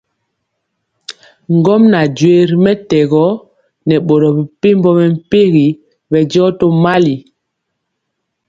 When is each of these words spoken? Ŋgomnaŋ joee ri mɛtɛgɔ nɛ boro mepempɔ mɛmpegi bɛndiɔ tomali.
Ŋgomnaŋ 1.57 2.05
joee 2.17 2.43
ri 2.49 2.55
mɛtɛgɔ 2.65 3.25
nɛ 3.87 3.95
boro 4.07 4.29
mepempɔ 4.37 4.89
mɛmpegi 4.97 5.67
bɛndiɔ 6.11 6.45
tomali. 6.59 7.15